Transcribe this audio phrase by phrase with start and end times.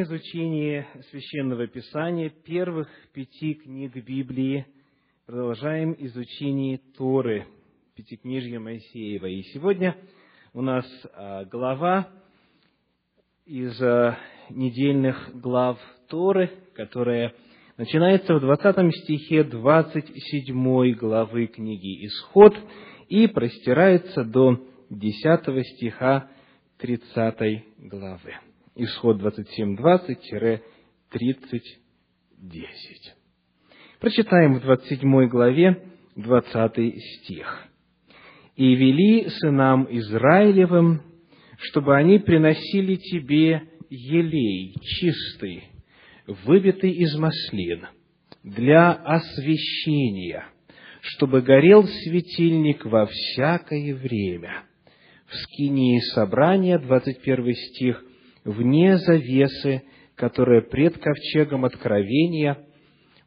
[0.00, 4.64] изучении Священного Писания, первых пяти книг Библии,
[5.26, 7.48] продолжаем изучение Торы,
[7.96, 9.26] Пятикнижья Моисеева.
[9.26, 9.96] И сегодня
[10.54, 12.08] у нас а, глава
[13.44, 14.16] из а,
[14.50, 17.34] недельных глав Торы, которая
[17.76, 22.56] начинается в 20 стихе 27 главы книги «Исход»
[23.08, 26.30] и простирается до 10 стиха
[26.78, 28.47] 30 главы.
[28.78, 30.60] Исход 27.20-30.10.
[33.98, 35.82] Прочитаем в 27 главе
[36.14, 37.64] 20 стих.
[38.54, 41.02] «И вели сынам Израилевым,
[41.58, 45.64] чтобы они приносили тебе елей чистый,
[46.28, 47.86] выбитый из маслин,
[48.44, 50.46] для освящения,
[51.00, 54.62] чтобы горел светильник во всякое время».
[55.26, 58.02] В скинии собрания, 21 стих,
[58.48, 59.82] вне завесы,
[60.14, 62.58] которая пред ковчегом откровения,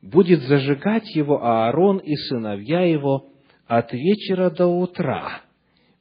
[0.02, 3.30] будет зажигать его Аарон и сыновья его
[3.68, 5.42] от вечера до утра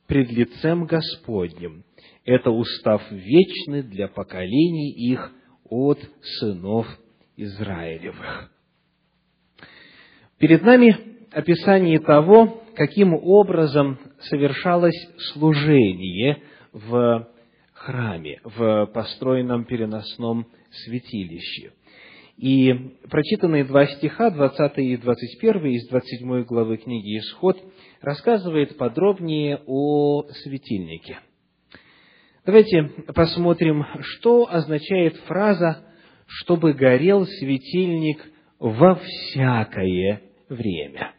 [0.06, 1.84] пред лицем Господним.
[2.24, 5.30] Это устав вечный для поколений их
[5.68, 5.98] от
[6.38, 6.86] сынов
[7.36, 8.50] Израилевых.
[10.38, 10.96] Перед нами
[11.30, 14.96] описание того, каким образом совершалось
[15.32, 17.28] служение в
[17.80, 20.46] храме, в построенном переносном
[20.84, 21.72] святилище.
[22.36, 22.72] И
[23.10, 27.58] прочитанные два стиха, 20 и 21 из 27 главы книги «Исход»,
[28.00, 31.18] рассказывает подробнее о светильнике.
[32.44, 35.84] Давайте посмотрим, что означает фраза
[36.26, 38.22] «чтобы горел светильник
[38.58, 41.12] во всякое время».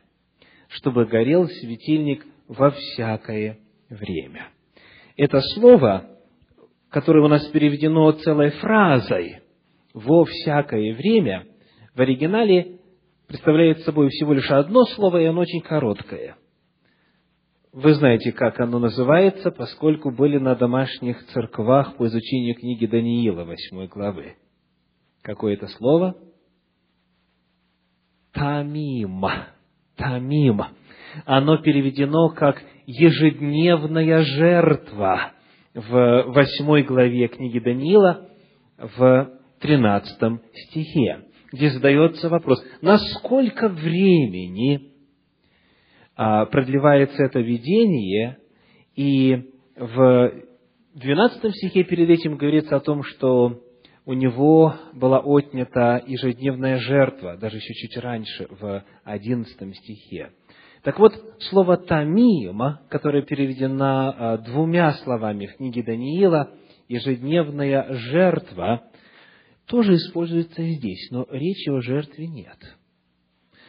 [0.69, 3.59] Чтобы горел светильник во всякое
[3.89, 4.49] время.
[5.17, 6.20] Это слово
[6.91, 9.41] которое у нас переведено целой фразой
[9.93, 11.45] «во всякое время»,
[11.95, 12.79] в оригинале
[13.27, 16.35] представляет собой всего лишь одно слово, и оно очень короткое.
[17.73, 23.87] Вы знаете, как оно называется, поскольку были на домашних церквах по изучению книги Даниила, восьмой
[23.87, 24.35] главы.
[25.21, 26.17] Какое это слово?
[28.33, 29.23] Тамим.
[29.95, 30.61] Тамим.
[31.25, 35.33] Оно переведено как ежедневная жертва
[35.73, 38.27] в восьмой главе книги Даниила,
[38.77, 44.91] в тринадцатом стихе, где задается вопрос, насколько времени
[46.15, 48.37] а, продлевается это видение,
[48.95, 50.33] и в
[50.93, 53.61] двенадцатом стихе перед этим говорится о том, что
[54.05, 60.31] у него была отнята ежедневная жертва, даже еще чуть раньше, в одиннадцатом стихе.
[60.83, 66.51] Так вот, слово «тамима», которое переведено а, двумя словами в книге Даниила,
[66.87, 68.83] ежедневная жертва,
[69.67, 72.57] тоже используется здесь, но речи о жертве нет.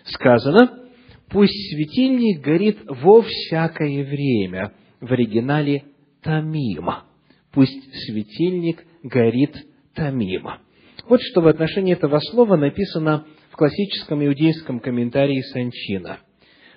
[0.04, 0.88] Сказано,
[1.28, 5.84] пусть светильник горит во всякое время, в оригинале
[6.22, 7.04] «тамима».
[7.52, 9.54] Пусть светильник горит
[9.94, 10.60] тамима.
[11.06, 16.20] Вот что в отношении этого слова написано в классическом иудейском комментарии Санчина–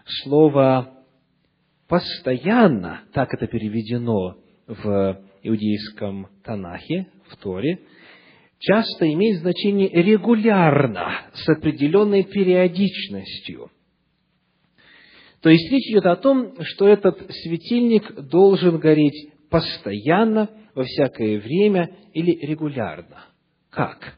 [0.06, 0.94] слово
[1.88, 7.80] «постоянно», так это переведено в иудейском Танахе, в Торе,
[8.60, 13.70] часто имеет значение регулярно, с определенной периодичностью.
[15.42, 21.96] То есть речь идет о том, что этот светильник должен гореть постоянно, во всякое время
[22.14, 23.26] или регулярно.
[23.70, 24.18] Как?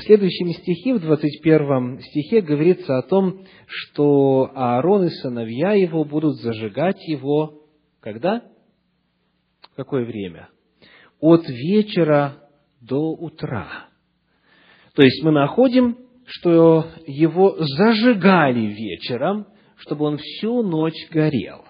[0.00, 6.36] В следующем стихе, в 21 стихе, говорится о том, что Аарон и сыновья его будут
[6.36, 7.64] зажигать его
[8.00, 8.42] когда?
[9.76, 10.48] Какое время?
[11.20, 12.48] От вечера
[12.80, 13.90] до утра.
[14.94, 21.66] То есть мы находим, что его зажигали вечером, чтобы он всю ночь горел.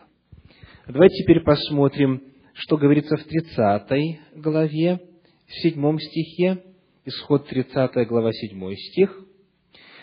[0.87, 2.23] Давайте теперь посмотрим,
[2.55, 5.01] что говорится в 30 главе,
[5.49, 6.62] в 7 стихе.
[7.05, 9.25] Исход 30 глава 7 стих.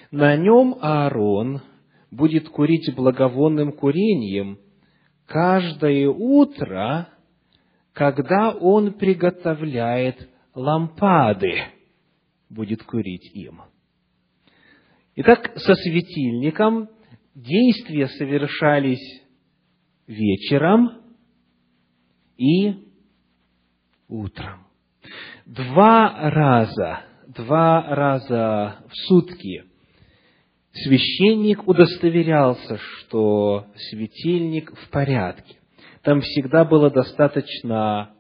[0.10, 1.62] «На нем Аарон
[2.10, 4.58] будет курить благовонным курением
[5.28, 7.10] каждое утро,
[7.94, 11.66] когда он приготовляет лампады,
[12.50, 13.62] будет курить им».
[15.18, 16.90] Итак, со светильником
[17.36, 19.22] действия совершались
[20.08, 21.04] вечером
[22.38, 22.88] и
[24.08, 24.67] утром
[25.48, 29.64] два раза, два раза в сутки
[30.84, 35.56] священник удостоверялся, что светильник в порядке.
[36.04, 38.12] Там всегда было достаточно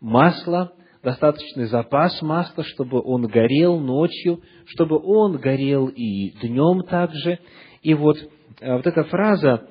[0.00, 0.72] масла,
[1.02, 7.38] достаточный запас масла, чтобы он горел ночью, чтобы он горел и днем также.
[7.82, 8.16] И вот,
[8.60, 9.68] э, вот эта фраза,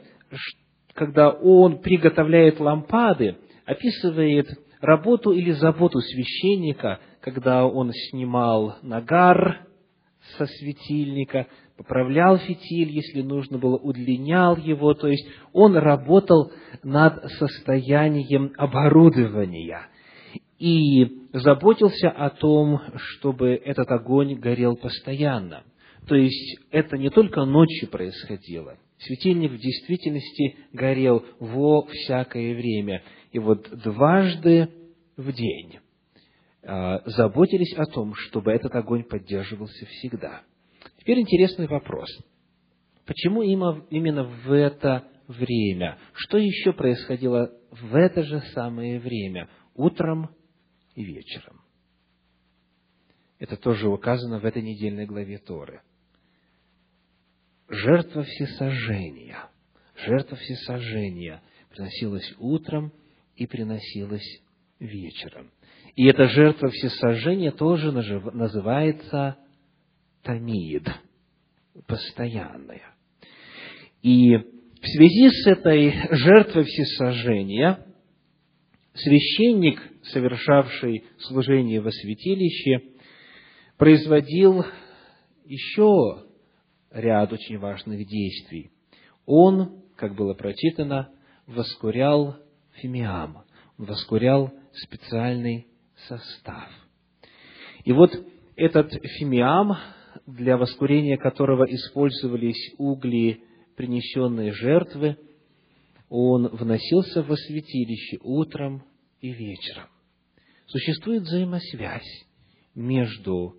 [0.94, 4.47] когда он приготовляет лампады, описывает
[4.85, 9.67] работу или заботу священника, когда он снимал нагар
[10.37, 11.47] со светильника,
[11.77, 16.51] поправлял фитиль, если нужно было, удлинял его, то есть он работал
[16.83, 19.87] над состоянием оборудования
[20.57, 25.63] и заботился о том, чтобы этот огонь горел постоянно.
[26.07, 33.03] То есть это не только ночью происходило, светильник в действительности горел во всякое время.
[33.31, 34.69] И вот дважды
[35.17, 35.79] в день
[36.63, 40.41] а, заботились о том, чтобы этот огонь поддерживался всегда–
[41.05, 42.09] Теперь интересный вопрос.
[43.05, 45.99] Почему именно в это время?
[46.13, 50.29] Что еще происходило в это же самое время, утром
[50.95, 51.61] и вечером?
[53.37, 55.81] Это тоже указано в этой недельной главе Торы.
[57.69, 59.50] Жертва всесожжения.
[59.95, 62.94] Жертва всесожжения приносилась утром
[63.35, 64.41] и приносилась
[64.79, 65.51] вечером.
[65.95, 69.38] И эта жертва всесожжения тоже называется
[70.21, 70.88] тамид,
[71.88, 72.95] постоянная.
[74.01, 77.79] И в связи с этой жертвой всесожжения
[78.94, 82.91] священник, совершавший служение во святилище,
[83.77, 84.65] производил
[85.45, 86.25] еще
[86.95, 88.71] ряд очень важных действий.
[89.25, 91.09] Он, как было прочитано,
[91.45, 92.38] воскурял
[92.81, 93.44] фимиам,
[93.77, 95.68] воскурял специальный
[96.07, 96.69] состав.
[97.83, 98.12] И вот
[98.56, 99.77] этот фимиам
[100.25, 103.44] для воскурения которого использовались угли
[103.75, 105.18] принесенные жертвы,
[106.09, 108.83] он вносился во святилище утром
[109.19, 109.88] и вечером.
[110.68, 112.25] Существует взаимосвязь
[112.74, 113.57] между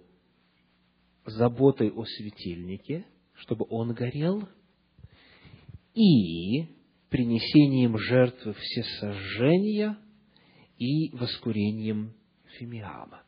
[1.26, 3.04] заботой о светильнике,
[3.38, 4.48] чтобы он горел,
[5.94, 6.66] и
[7.08, 9.98] принесением жертвы всесожжения
[10.78, 12.14] и воскурением
[12.58, 13.22] фимиама.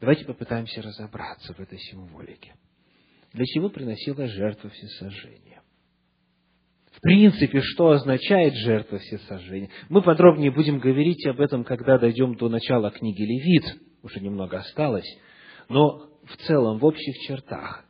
[0.00, 2.54] Давайте попытаемся разобраться в этой символике.
[3.32, 5.62] Для чего приносила жертва всесожжения?
[6.92, 9.70] В принципе, что означает жертва всесожжения?
[9.88, 13.80] Мы подробнее будем говорить об этом, когда дойдем до начала книги Левит.
[14.02, 15.08] Уже немного осталось.
[15.68, 17.84] Но в целом, в общих чертах,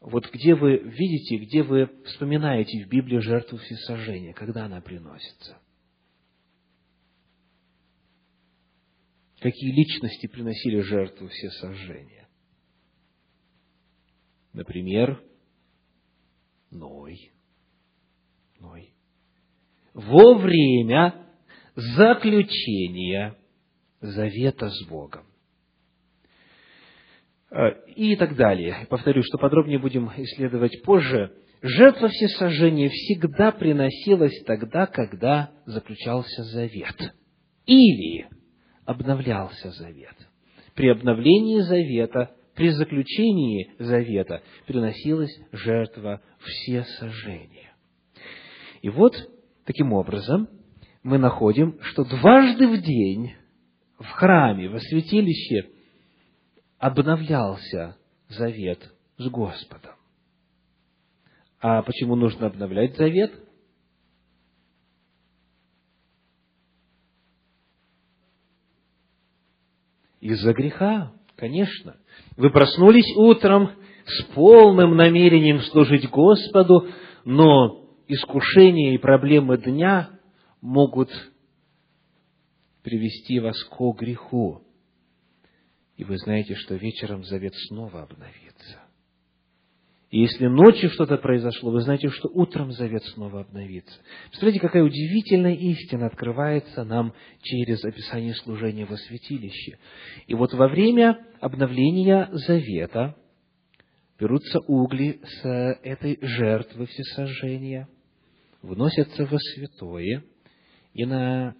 [0.00, 5.58] вот где вы видите, где вы вспоминаете в Библии жертву всесожжения, когда она приносится–
[9.40, 12.28] какие личности приносили жертву все сожжения.
[14.52, 15.22] Например,
[16.70, 17.32] Ной.
[18.58, 18.92] Ной.
[19.94, 21.26] Во время
[21.74, 23.38] заключения
[24.00, 25.27] завета с Богом.
[27.50, 28.86] А, и так далее.
[28.90, 31.32] Повторю, что подробнее будем исследовать позже.
[31.62, 37.14] Жертва всесожжения всегда приносилась тогда, когда заключался завет.
[37.66, 38.28] Или
[38.84, 40.14] обновлялся завет.
[40.74, 47.72] При обновлении завета, при заключении завета приносилась жертва все сожжения.
[48.82, 49.14] И вот,
[49.64, 50.48] таким образом,
[51.02, 53.32] мы находим, что дважды в день
[53.98, 55.77] в храме, во святилище
[56.78, 57.96] обновлялся
[58.28, 59.94] завет с Господом.
[61.60, 63.32] А почему нужно обновлять завет?
[70.20, 71.96] Из-за греха, конечно.
[72.36, 73.70] Вы проснулись утром
[74.04, 76.88] с полным намерением служить Господу,
[77.24, 80.10] но искушения и проблемы дня
[80.60, 81.10] могут
[82.82, 84.62] привести вас к греху.
[85.98, 88.78] И вы знаете, что вечером завет снова обновится.
[90.10, 93.98] И если ночью что-то произошло, вы знаете, что утром завет снова обновится.
[94.28, 99.78] Представляете, какая удивительная истина открывается нам через описание служения во святилище.
[100.28, 103.16] И вот во время обновления завета
[104.20, 105.44] берутся угли с
[105.82, 107.88] этой жертвы всесожжения,
[108.62, 110.22] вносятся во святое,
[110.94, 111.56] и на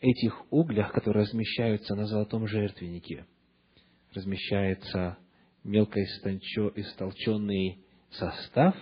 [0.00, 3.26] этих углях, которые размещаются на золотом жертвеннике,
[4.14, 5.18] размещается
[5.62, 7.78] мелко истолченный
[8.10, 8.74] состав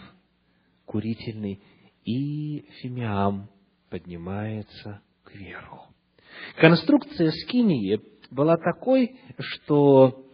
[0.85, 1.63] курительный,
[2.05, 3.49] и фимиам
[3.89, 5.89] поднимается кверху.
[6.57, 10.27] Конструкция скинии была такой, что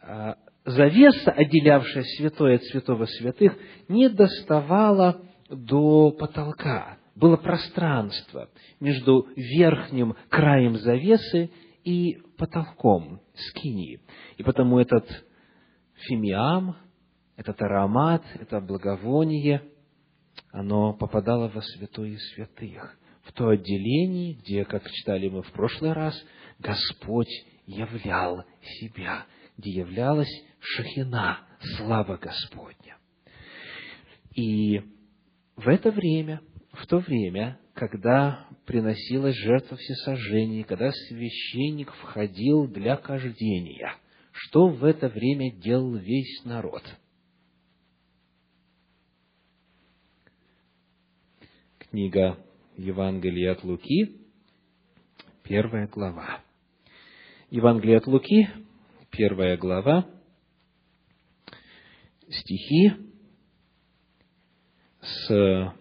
[0.00, 3.56] а, завеса, отделявшая святое от святого святых,
[3.88, 6.98] не доставала до потолка.
[7.14, 8.48] Было пространство
[8.80, 11.50] между верхним краем завесы
[11.88, 14.02] и потолком скинии.
[14.36, 15.06] И потому этот
[15.94, 16.76] фимиам,
[17.36, 19.62] этот аромат, это благовоние,
[20.52, 26.14] оно попадало во святое святых, в то отделение, где, как читали мы в прошлый раз,
[26.58, 27.30] Господь
[27.64, 28.44] являл
[28.80, 29.24] себя,
[29.56, 31.40] где являлась шахина,
[31.76, 32.98] слава Господня.
[34.34, 34.82] И
[35.56, 36.42] в это время,
[36.72, 43.96] в то время, когда приносилась жертва всесожжения, когда священник входил для кождения,
[44.30, 46.82] что в это время делал весь народ?
[51.78, 52.38] Книга
[52.76, 54.20] Евангелия от Луки,
[55.44, 56.42] первая глава.
[57.48, 58.50] Евангелие от Луки,
[59.10, 60.06] первая глава,
[62.28, 62.92] стихи
[65.00, 65.74] с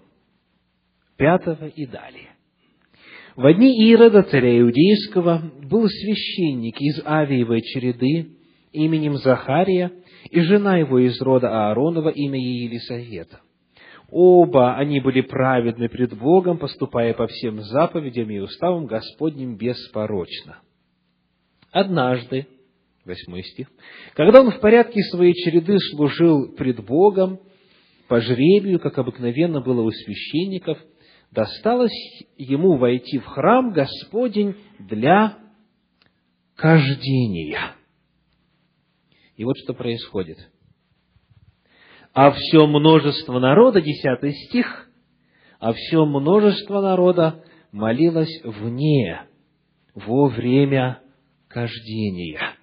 [1.18, 2.37] пятого и далее.
[3.38, 8.32] В одни Ирода, царя Иудейского, был священник из Авиевой череды
[8.72, 9.92] именем Захария,
[10.32, 13.42] и жена его из рода Ааронова, имя ей Елисавета.
[14.10, 20.58] Оба они были праведны пред Богом, поступая по всем заповедям и уставам Господним беспорочно.
[21.72, 22.48] Однажды,
[23.06, 23.68] восьмой стих,
[24.16, 27.40] когда он в порядке своей череды служил пред Богом,
[28.08, 30.80] по жребию, как обыкновенно было у священников,
[31.38, 31.92] досталось
[32.36, 35.38] ему войти в храм Господень для
[36.56, 37.76] кождения.
[39.36, 40.40] И вот что происходит–
[42.14, 44.90] а все множество народа, десятый стих,
[45.60, 49.22] а все множество народа молилось вне,
[49.94, 51.00] во время
[51.48, 52.56] кождения.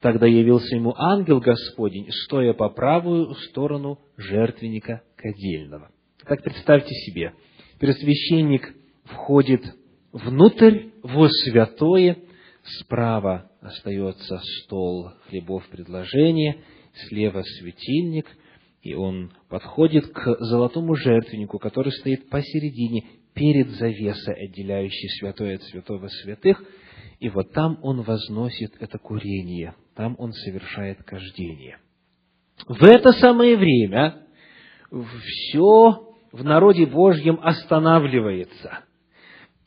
[0.00, 5.90] Тогда явился ему ангел Господень, стоя по правую сторону жертвенника кадильного.
[6.26, 7.32] Так представьте себе,
[7.78, 8.74] первосвященник
[9.04, 9.62] входит
[10.12, 12.18] внутрь, во святое,
[12.80, 16.62] справа остается стол хлебов предложения,
[17.08, 18.26] слева светильник,
[18.82, 26.08] и он подходит к золотому жертвеннику, который стоит посередине, перед завесой, отделяющей святое от святого
[26.08, 26.62] святых,
[27.20, 31.78] и вот там он возносит это курение, там он совершает кождение.
[32.66, 34.26] В это самое время
[34.90, 38.84] все в народе Божьем останавливается.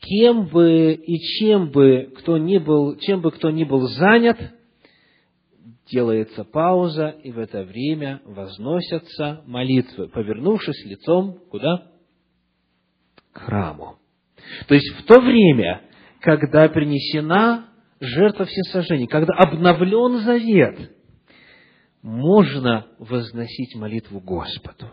[0.00, 4.38] Кем бы и чем бы кто ни был, чем бы кто ни был занят–
[5.90, 11.90] делается пауза, и в это время возносятся молитвы, повернувшись лицом куда?
[13.32, 13.98] К храму.
[14.66, 15.82] То есть в то время,
[16.20, 17.68] когда принесена
[18.00, 20.92] жертва всесожжения, когда обновлен завет,
[22.02, 24.90] можно возносить молитву Господу.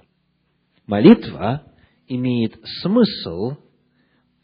[0.88, 1.64] Молитва
[2.08, 3.58] имеет смысл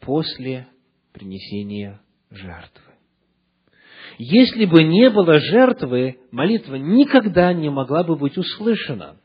[0.00, 0.68] после
[1.12, 2.94] принесения жертвы.
[4.18, 9.20] Если бы не было жертвы, молитва никогда не могла бы быть услышана,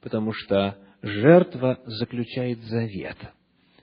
[0.00, 3.16] потому что жертва заключает завет.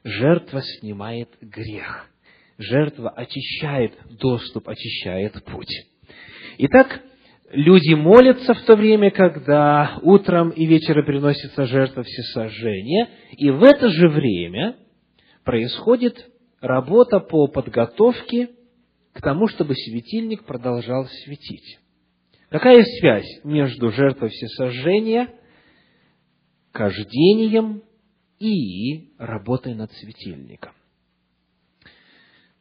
[0.03, 2.09] Жертва снимает грех.
[2.57, 5.87] Жертва очищает доступ, очищает путь.
[6.57, 7.01] Итак,
[7.51, 13.89] люди молятся в то время, когда утром и вечером приносится жертва всесожжения, и в это
[13.89, 14.77] же время
[15.43, 16.29] происходит
[16.61, 18.49] работа по подготовке
[19.13, 21.79] к тому, чтобы светильник продолжал светить.
[22.49, 25.33] Какая связь между жертвой всесожжения,
[26.71, 27.83] кождением
[28.39, 30.73] и работой над светильником?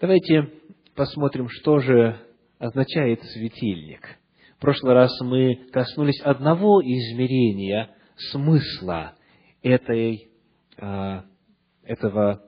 [0.00, 0.50] Давайте
[0.94, 2.18] посмотрим, что же
[2.58, 4.18] означает светильник.
[4.56, 7.90] В прошлый раз мы коснулись одного измерения
[8.30, 9.14] смысла
[9.62, 10.28] этой,
[10.78, 11.24] а,
[11.82, 12.42] этого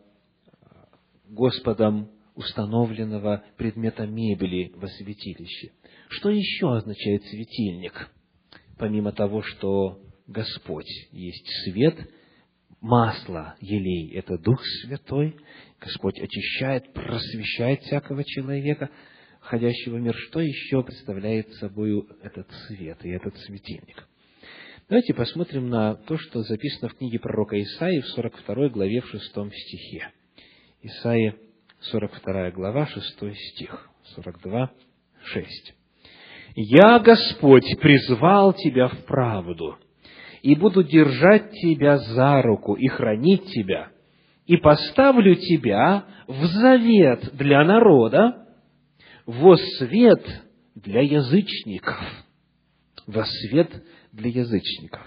[1.29, 5.73] Господом установленного предмета мебели во святилище.
[6.09, 8.11] Что еще означает светильник?
[8.79, 11.97] Помимо того, что Господь есть свет,
[12.81, 15.37] масло, елей– это Дух Святой,
[15.81, 18.91] Господь очищает, просвещает всякого человека,
[19.47, 20.15] ходящего в мир.
[20.15, 24.07] Что еще представляет собой этот свет и этот светильник?
[24.88, 29.25] Давайте посмотрим на то, что записано в книге пророка Исаии в 42 главе в 6
[29.25, 30.11] стихе.
[30.83, 31.35] Исаия
[31.81, 34.71] 42 глава, 6 стих, 42,
[35.25, 35.75] 6.
[36.55, 39.76] «Я, Господь, призвал тебя в правду,
[40.43, 43.88] и буду держать тебя за руку и хранить тебя,
[44.47, 48.46] и поставлю тебя в завет для народа,
[49.26, 50.25] во свет
[50.75, 52.00] для язычников».
[53.06, 53.71] Во свет
[54.12, 55.02] для язычников.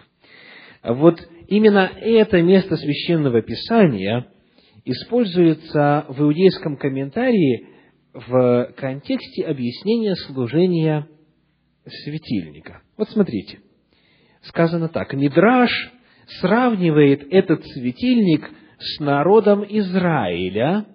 [0.83, 4.27] Вот именно это место священного писания–
[4.85, 7.67] используется в иудейском комментарии
[8.13, 11.07] в контексте объяснения служения
[11.85, 12.81] светильника.
[12.97, 13.59] Вот смотрите,
[14.41, 15.71] сказано так, Мидраш
[16.39, 18.49] сравнивает этот светильник
[18.79, 20.85] с народом Израиля,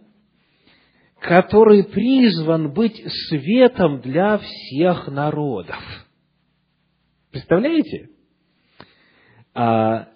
[1.25, 5.81] который призван быть светом для всех народов.
[7.31, 8.11] Представляете?
[9.55, 10.09] А,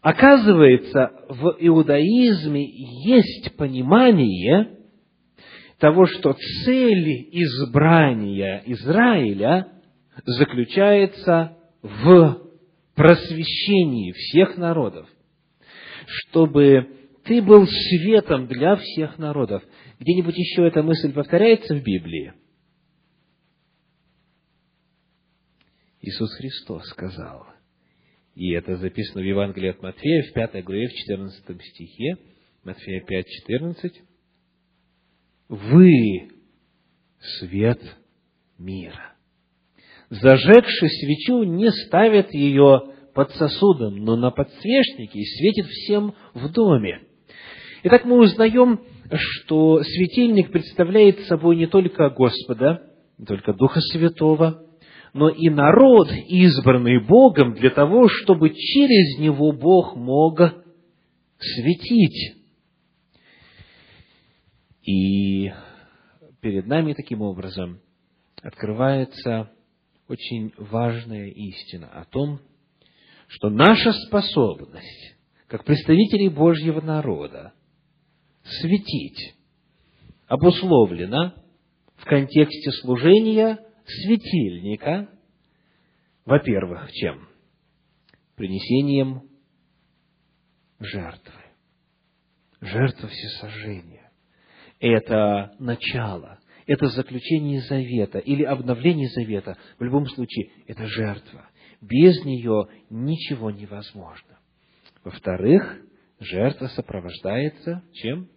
[0.00, 4.78] оказывается, в иудаизме есть понимание
[5.80, 9.66] того, что цель избрания Израиля
[10.24, 12.38] заключается в
[12.94, 15.08] просвещении всех народов,
[16.06, 16.86] чтобы
[17.24, 19.64] ты был светом для всех народов.
[20.02, 22.32] Где-нибудь еще эта мысль повторяется в Библии?
[26.00, 27.46] Иисус Христос сказал,
[28.34, 32.16] и это записано в Евангелии от Матфея, в 5 главе, в 14 стихе,
[32.64, 34.02] Матфея 5, 14,
[35.48, 36.30] «Вы
[37.38, 37.80] свет
[38.58, 39.14] мира».
[40.10, 47.02] Зажегший свечу не ставит ее под сосудом, но на подсвечнике и светит всем в доме.
[47.84, 48.80] Итак, мы узнаем,
[49.16, 52.82] что светильник представляет собой не только Господа,
[53.18, 54.66] не только Духа Святого,
[55.12, 60.40] но и народ, избранный Богом для того, чтобы через него Бог мог
[61.38, 62.36] светить.
[64.82, 65.52] И
[66.40, 67.80] перед нами таким образом
[68.42, 69.50] открывается
[70.08, 72.40] очень важная истина о том,
[73.28, 75.16] что наша способность,
[75.46, 77.52] как представителей Божьего народа,
[78.44, 79.34] светить,
[80.26, 81.34] обусловлена
[81.96, 85.08] в контексте служения светильника,
[86.24, 87.28] во-первых, чем?
[88.36, 89.22] Принесением
[90.78, 91.40] жертвы.
[92.60, 94.10] Жертва всесожжения.
[94.78, 99.56] Это начало, это заключение завета или обновление завета.
[99.78, 101.48] В любом случае, это жертва.
[101.80, 104.38] Без нее ничего невозможно.
[105.04, 105.82] Во-вторых,
[106.22, 108.28] жертва сопровождается чем?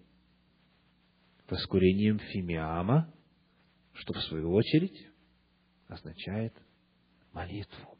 [1.50, 3.14] Воскурением фимиама,
[3.94, 5.08] что в свою очередь
[5.88, 6.54] означает
[7.32, 7.98] молитву.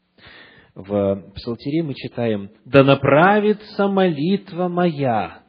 [0.74, 5.42] В Псалтире мы читаем «Да направится молитва моя,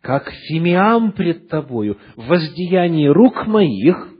[0.00, 4.14] как фимиам пред тобою, в воздеянии рук моих».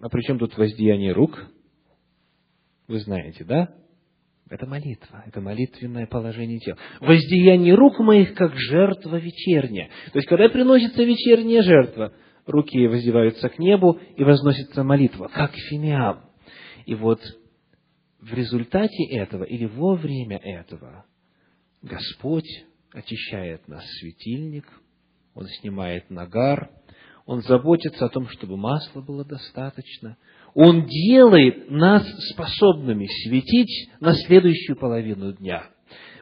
[0.00, 1.46] А при чем тут воздеяние рук?
[2.88, 3.74] Вы знаете, да?
[4.54, 6.78] Это молитва, это молитвенное положение тела.
[7.00, 9.88] Воздеяние рук моих, как жертва вечерняя.
[10.12, 12.12] То есть, когда приносится вечерняя жертва,
[12.46, 16.26] руки воздеваются к небу и возносится молитва, как фимиам.
[16.86, 17.20] И вот
[18.20, 21.04] в результате этого или во время этого
[21.82, 24.66] Господь очищает нас светильник,
[25.34, 26.70] Он снимает нагар,
[27.26, 30.16] Он заботится о том, чтобы масла было достаточно,
[30.54, 35.66] Он делает нас способными светить на следующую половину дня.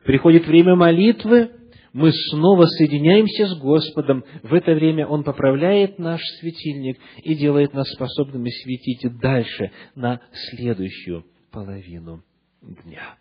[0.04, 1.50] Приходит время молитвы,
[1.92, 4.24] мы снова соединяемся с Господом.
[4.42, 11.26] В это время Он поправляет наш светильник и делает нас способными светить дальше на следующую
[11.50, 12.24] половину
[12.62, 13.16] дня.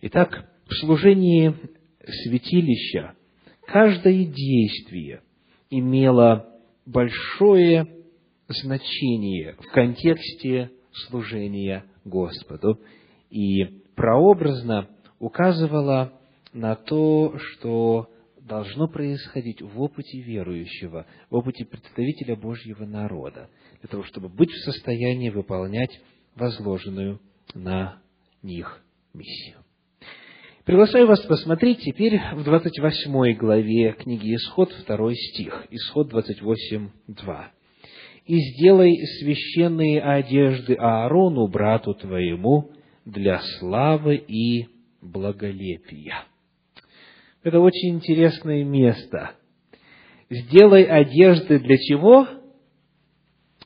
[0.00, 1.54] Итак, в служении
[2.04, 3.14] святилища
[3.66, 5.22] каждое действие
[5.70, 6.48] имело
[6.84, 8.01] большое
[8.48, 10.70] значение в контексте
[11.08, 12.80] служения Господу
[13.30, 16.12] и прообразно указывало
[16.52, 18.08] на то, что
[18.40, 23.48] должно происходить в опыте верующего, в опыте представителя Божьего народа,
[23.80, 26.00] для того, чтобы быть в состоянии выполнять
[26.34, 27.20] возложенную
[27.54, 28.02] на
[28.42, 28.82] них
[29.14, 29.58] миссию.
[30.64, 37.52] Приглашаю вас посмотреть теперь в 28 главе книги Исход, 2 стих, Исход 28, 2.
[38.24, 42.70] «И сделай священные одежды Аарону, брату твоему,
[43.04, 44.68] для славы и
[45.00, 46.24] благолепия».
[47.42, 49.32] Это очень интересное место.
[50.30, 52.28] Сделай одежды для чего?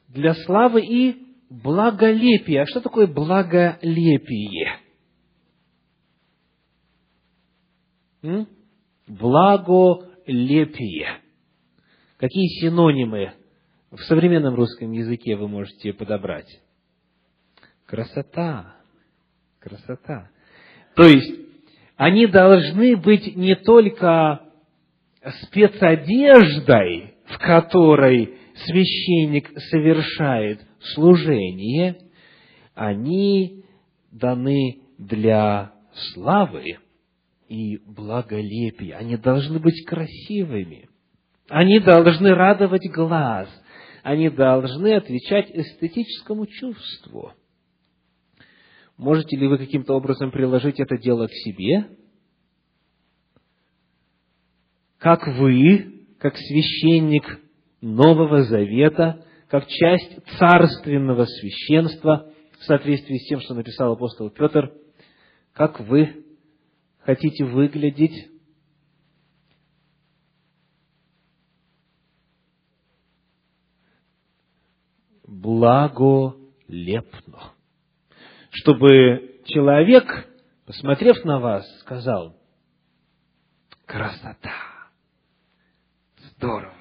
[0.09, 1.17] Для славы и
[1.51, 2.63] благолепия.
[2.63, 4.79] А что такое благолепие?
[8.23, 8.49] М?
[9.07, 10.01] Благолепие.
[12.17, 13.35] Какие синонимы
[13.91, 16.61] в современном русском языке вы можете подобрать?
[17.87, 18.77] Красота.
[19.61, 20.31] Красота.
[20.95, 21.41] То есть,
[21.97, 24.41] они должны быть не только
[25.43, 30.61] спецодеждой, в которой священник совершает
[30.95, 31.97] служение,
[32.75, 33.65] они
[34.11, 35.73] даны для
[36.13, 36.79] славы
[37.49, 38.97] и благолепия.
[38.97, 40.89] Они должны быть красивыми.
[41.49, 43.49] Они должны радовать глаз.
[44.07, 47.33] Они должны отвечать эстетическому чувству.
[48.97, 51.89] Можете ли вы каким-то образом приложить это дело к себе?
[54.99, 57.41] Как вы, как священник
[57.81, 64.73] Нового Завета, как часть царственного священства, в соответствии с тем, что написал апостол Петр,
[65.53, 66.25] как вы
[67.01, 68.29] хотите выглядеть
[75.47, 77.53] благолепно.
[78.51, 80.29] Чтобы человек,
[80.67, 82.37] посмотрев на вас, сказал,
[83.85, 84.89] красота,
[86.33, 86.73] здорово.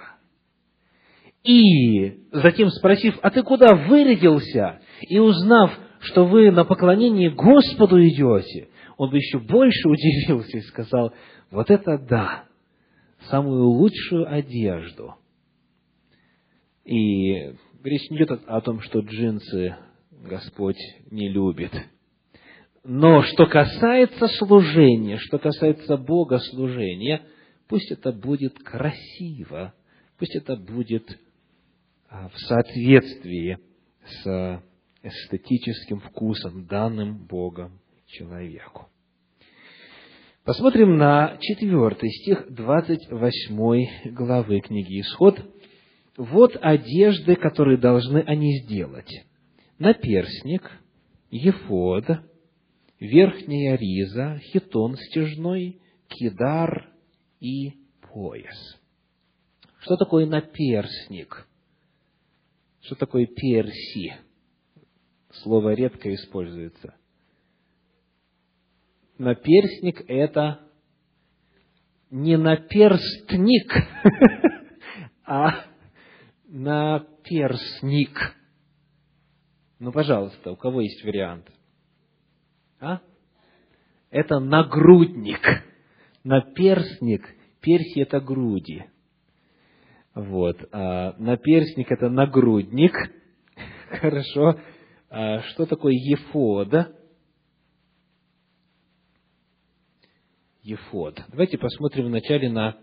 [1.44, 4.82] И затем спросив, а ты куда вырядился?
[5.02, 11.14] И узнав, что вы на поклонение Господу идете, он бы еще больше удивился и сказал,
[11.52, 12.46] вот это да,
[13.30, 15.14] самую лучшую одежду.
[16.84, 17.54] И
[17.86, 19.76] речь не идет о том, что джинсы
[20.12, 20.80] Господь
[21.12, 21.72] не любит.
[22.84, 27.24] Но что касается служения, что касается богослужения,
[27.68, 29.74] пусть это будет красиво,
[30.20, 31.20] пусть это будет
[32.10, 33.58] а, в соответствии
[34.24, 34.62] с
[35.02, 38.88] эстетическим вкусом, данным Богом человеку.
[40.44, 45.40] Посмотрим на четвертый стих 28 главы книги Исход.
[46.18, 49.12] Вот одежды, которые должны они сделать.
[49.78, 50.72] Наперсник,
[51.30, 52.06] ефод,
[53.00, 56.90] верхняя риза, хитон стяжной, кидар
[57.42, 57.74] и
[58.14, 58.80] пояс.
[59.80, 61.48] Что такое наперсник?
[62.82, 64.16] Что такое перси?
[65.44, 66.96] Слово редко используется.
[69.18, 70.62] Наперстник– это
[72.10, 73.74] не наперстник,
[75.26, 75.66] а
[76.56, 78.18] наперсник.
[79.80, 81.52] Ну, пожалуйста, у кого есть вариант?
[82.80, 83.02] А?
[84.10, 85.42] Это нагрудник.
[86.24, 87.28] Наперстник.
[87.60, 88.86] Перси– это груди.
[90.14, 90.58] Вот.
[90.72, 92.94] А наперстник– это нагрудник.
[93.90, 94.58] Хорошо.
[95.10, 96.96] А что такое ефода?
[100.64, 101.22] Ефод.
[101.28, 102.78] Давайте посмотрим вначале на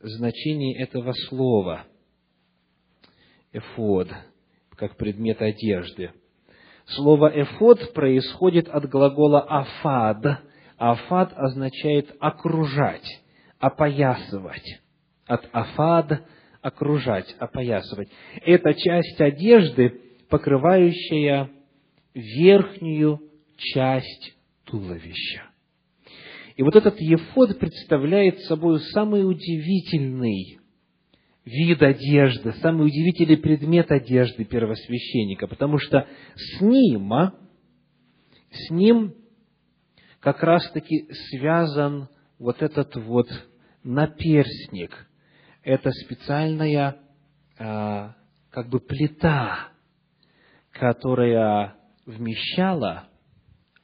[0.00, 1.86] значение этого слова.
[3.54, 4.08] Эфод,
[4.76, 6.10] как предмет одежды.
[6.86, 10.42] Слово эфод происходит от глагола афад.
[10.76, 13.22] Афад означает окружать,
[13.60, 14.82] опоясывать.
[15.26, 16.24] От афад–
[16.62, 18.08] окружать, опоясывать.
[18.42, 21.48] Это часть одежды, покрывающая
[22.12, 23.20] верхнюю
[23.56, 25.44] часть туловища.
[26.56, 30.58] И вот этот ефод представляет собой самый удивительный
[31.44, 37.34] вид одежды, самый удивительный предмет одежды первосвященника, потому что с ним, а,
[38.50, 39.14] с ним
[40.20, 43.28] как раз-таки связан вот этот вот
[43.82, 45.06] наперстник.
[45.62, 46.96] Это специальная
[47.58, 48.14] а,
[48.50, 49.68] как бы плита,
[50.70, 51.76] которая
[52.06, 53.08] вмещала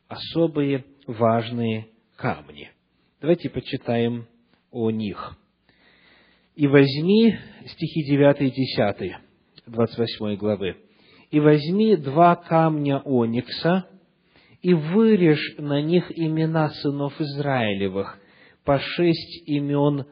[0.09, 2.71] особые важные камни.
[3.21, 4.27] Давайте почитаем
[4.71, 5.40] о них.
[6.61, 9.17] «И возьми» стихи 9 и 10,
[9.67, 10.77] 28 главы.
[11.31, 13.87] «И возьми два камня оникса,
[14.61, 18.19] и вырежь на них имена сынов Израилевых,
[18.67, 20.05] по шесть имен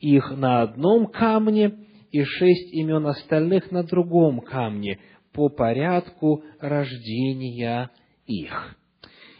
[0.00, 1.74] их на одном камне,
[2.10, 4.98] и шесть имен остальных на другом камне,
[5.34, 7.90] по порядку рождения
[8.24, 8.78] их».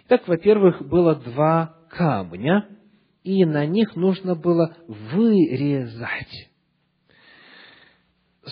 [0.05, 2.69] Итак, во-первых, было два камня,
[3.25, 6.51] и на них нужно было вырезать.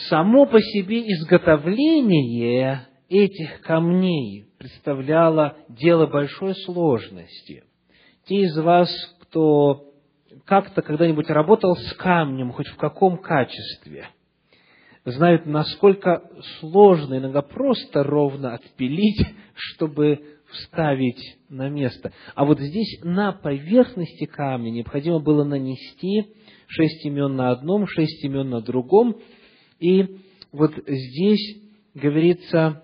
[0.09, 7.65] Само по себе изготовление этих камней представляло дело большой сложности.
[8.27, 8.89] Те из вас,
[9.23, 9.93] кто
[10.45, 14.09] как-то когда-нибудь работал с камнем, хоть в каком качестве,
[15.05, 16.23] знают, насколько
[16.61, 22.13] сложно иногда просто ровно отпилить, чтобы вставить на место.
[22.35, 26.35] А вот здесь на поверхности камня необходимо было нанести
[26.67, 29.17] шесть имен на одном, шесть имен на другом.
[29.79, 30.19] И
[30.53, 31.63] вот здесь
[31.95, 32.83] говорится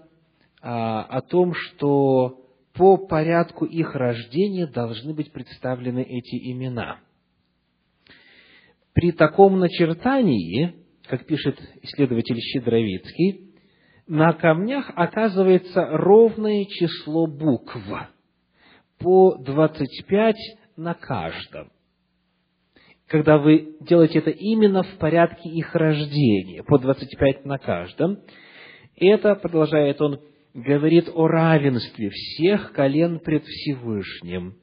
[0.61, 2.43] а, о том, что
[2.75, 7.01] по порядку их рождения должны быть представлены эти имена.
[8.93, 10.75] При таком начертании,
[11.07, 13.46] как пишет исследователь Щедровицкий,
[14.07, 17.77] на камнях оказывается ровное число букв,
[18.99, 20.37] по 25
[20.77, 21.71] на каждом.
[23.09, 28.19] когда вы делаете это именно в порядке их рождения, по 25 на каждом,
[28.97, 30.21] это, продолжает он,
[30.55, 34.57] говорит о равенстве всех колен пред Всевышним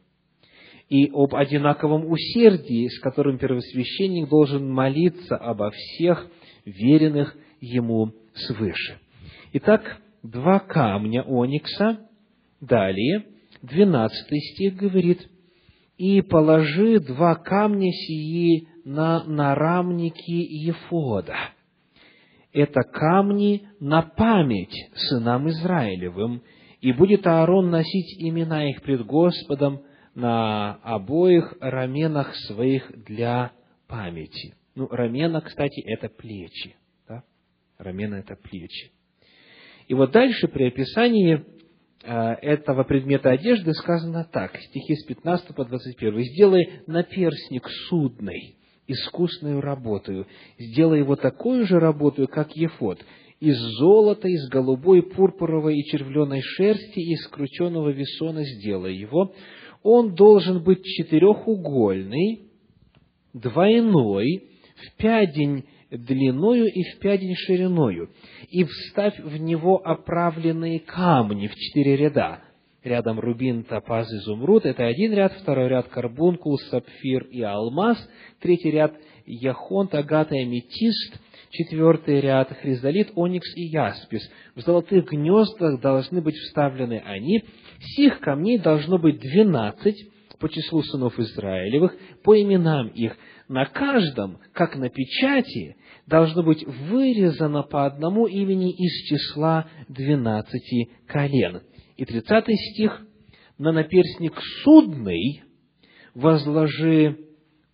[0.90, 6.28] и об одинаковом усердии, с которым первосвященник должен молиться обо всех
[6.66, 9.00] веренных ему свыше.
[9.56, 12.10] Итак, два камня оникса.
[12.60, 13.26] Далее,
[13.62, 15.30] двенадцатый стих говорит,
[15.96, 21.36] «И положи два камня сии на нарамники Ефода».
[22.52, 26.42] Это камни на память сынам Израилевым,
[26.82, 29.84] и будет Аарон носить имена их пред Господом
[30.16, 33.52] на обоих раменах своих для
[33.88, 34.56] памяти.
[34.74, 36.76] Ну, рамена, кстати, это плечи.
[37.08, 37.24] Да?
[37.78, 38.92] Рамена– это плечи.
[39.88, 41.46] И вот дальше при описании
[42.06, 46.20] а, этого предмета одежды сказано так, стихи с 15 по 21.
[46.24, 50.28] «Сделай наперсник судный, искусную работаю,
[50.60, 53.00] сделай его такой же работаю, как ефод,
[53.40, 59.34] из золота, из голубой, пурпуровой и червленой шерсти, из скрученного весона сделай его.
[59.82, 62.48] Он должен быть четырехугольный,
[63.34, 65.66] двойной, в пядень
[65.98, 68.10] длиною и в пядень шириною,
[68.50, 72.42] и вставь в него оправленные камни в четыре ряда.
[72.84, 77.98] Рядом рубин, топаз, изумруд– это один ряд, второй ряд– карбункул, сапфир и алмаз,
[78.42, 78.94] третий ряд–
[79.26, 81.18] яхонт, агат и аметист,
[81.50, 84.30] четвертый ряд– хризолит, оникс и яспис.
[84.56, 87.46] В золотых гнездах должны быть вставлены они.
[87.96, 90.06] Сих камней должно быть двенадцать
[90.42, 93.16] по числу сынов Израилевых, по именам их.
[93.54, 101.62] На каждом, как на печати, должно быть вырезано по одному имени из числа двенадцати колен.
[101.96, 103.06] И тридцатый стих.
[103.60, 105.44] На наперстник судный
[106.16, 107.20] возложи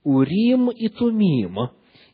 [0.03, 1.57] Урим и Тумим,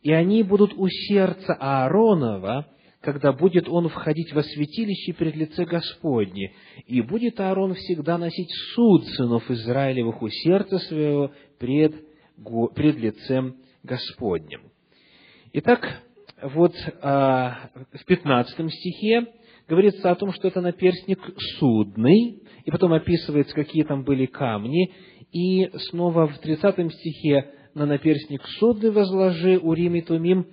[0.04, 2.68] и они будут у сердца Ааронова,
[3.02, 6.54] когда будет он входить во святилище пред лице Господне,
[6.86, 11.96] и будет Аарон всегда носить суд сынов Израилевых у сердца своего пред,
[12.76, 14.72] пред лицем Господним.
[15.54, 16.04] Итак,
[16.42, 19.28] вот а, в 15 стихе
[19.68, 21.20] говорится о том, что это наперстник
[21.58, 24.94] судный, и потом описывается, какие там были камни,
[25.32, 30.48] и снова в 30 стихе на наперстник судный возложи Урим и Тумим,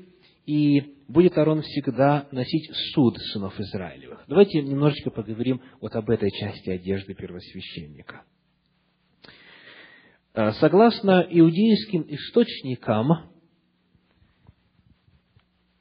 [0.46, 4.24] и будет Арон всегда носить суд сынов Израилевых.
[4.28, 8.24] Давайте немножечко поговорим вот об этой части одежды первосвященника.
[10.34, 13.30] А, согласно иудейским источникам,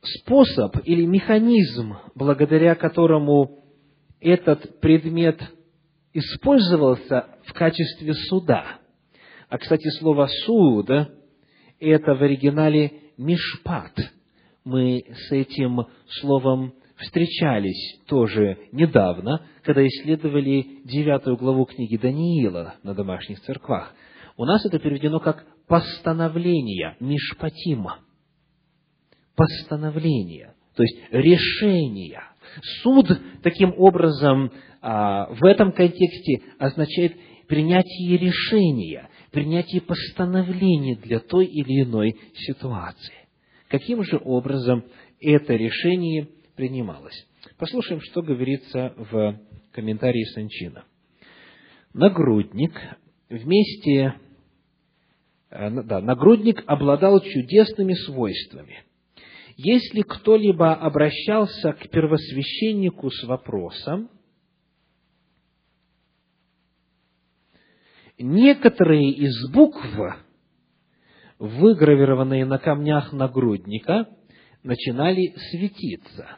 [0.01, 3.63] способ или механизм, благодаря которому
[4.19, 5.41] этот предмет
[6.13, 8.79] использовался в качестве суда.
[9.47, 10.89] А, кстати, слово «суд»–
[11.79, 13.97] это в оригинале «мишпат».
[14.65, 15.85] Мы с этим
[16.19, 23.95] словом встречались тоже недавно, когда исследовали девятую главу книги Даниила на домашних церквах.
[24.41, 27.99] У нас это переведено как «постановление», «мишпатима»
[29.35, 32.23] постановления, то есть решения.
[32.81, 33.05] Суд,
[33.43, 34.51] таким образом,
[34.81, 37.15] а, в этом контексте означает
[37.47, 43.27] принятие решения, принятие постановления для той или иной ситуации.
[43.67, 44.83] Каким же образом
[45.19, 47.27] это решение принималось?
[47.59, 49.39] Послушаем, что говорится в
[49.71, 50.85] комментарии Санчина.
[51.93, 52.73] Нагрудник
[53.29, 54.15] вместе,
[55.51, 58.83] да, нагрудник обладал чудесными свойствами–
[59.63, 64.09] если кто-либо обращался к первосвященнику с вопросом,
[68.17, 69.85] некоторые из букв,
[71.37, 74.09] выгравированные на камнях нагрудника,
[74.63, 76.37] начинали светиться.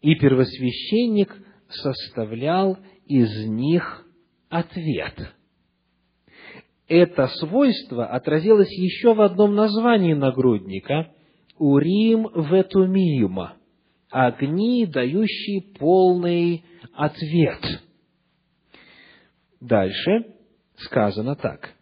[0.00, 1.36] И первосвященник
[1.68, 4.06] составлял из них
[4.48, 5.34] ответ.
[6.90, 11.12] Это свойство отразилось еще в одном названии нагрудника
[11.56, 13.38] Урим ветумим,
[14.10, 17.60] огни, дающие полный ответ.
[19.60, 20.34] Дальше
[20.78, 21.74] сказано так.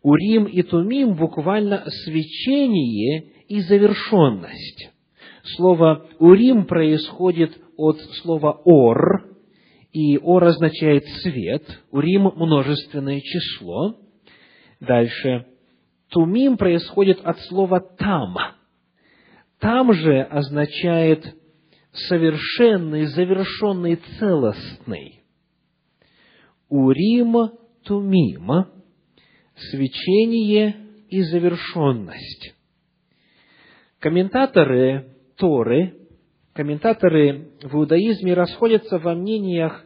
[0.00, 4.90] Урим и Тумим буквально свечение и завершенность.
[5.56, 9.34] Слово Урим происходит от слова Ор,
[9.92, 13.96] и Ор означает свет, Урим– множественное число.
[14.80, 15.46] Дальше.
[16.08, 18.34] Тумим происходит от слова Там,
[19.60, 21.36] там же означает
[21.92, 25.22] совершенный, завершенный, целостный.
[26.68, 27.50] Урим
[27.84, 28.48] тумим–
[29.70, 30.76] свечение
[31.08, 32.54] и завершенность.
[33.98, 35.94] Комментаторы Торы,
[36.52, 39.84] комментаторы в иудаизме расходятся во мнениях,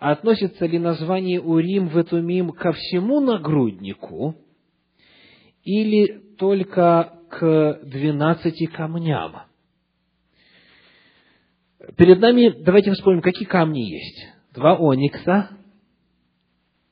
[0.00, 4.34] относится ли название Урим в Этумим ко всему нагруднику
[5.62, 6.06] или
[6.38, 9.42] только к двенадцати камням.
[11.96, 14.26] Перед нами, давайте вспомним, какие камни есть.
[14.54, 15.50] Два оникса,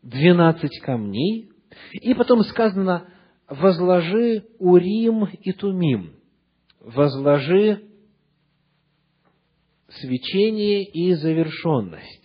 [0.02, 1.48] двенадцать камней,
[1.94, 3.08] и потом сказано,
[3.48, 6.12] возложи Урим и Тумим,
[6.80, 7.84] возложи
[9.88, 12.17] свечение и завершенность.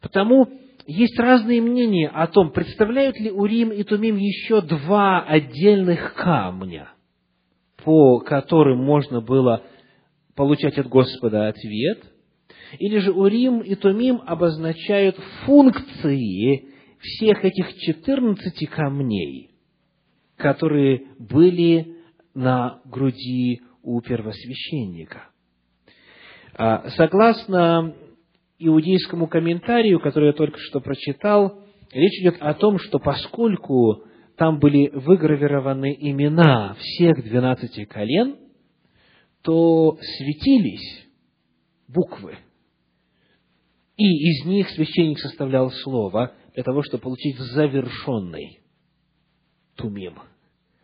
[0.00, 0.48] Потому
[0.86, 6.90] есть разные мнения о том, представляют ли Урим и Тумим еще два отдельных камня,
[7.84, 9.62] по которым можно было
[10.34, 12.02] получать от Господа ответ,
[12.78, 16.68] или же Урим и Тумим обозначают функции
[17.00, 19.50] всех этих четырнадцати камней,
[20.36, 21.96] которые были
[22.34, 25.28] на груди у первосвященника.
[26.54, 27.94] А, согласно
[28.58, 31.60] иудейскому комментарию, который я только что прочитал,
[31.92, 34.04] речь идет о том, что поскольку
[34.36, 38.36] там были выгравированы имена всех двенадцати колен,
[39.42, 41.06] то светились
[41.88, 42.36] буквы.
[43.96, 48.60] И из них священник составлял слово для того, чтобы получить завершенный
[49.74, 50.18] тумим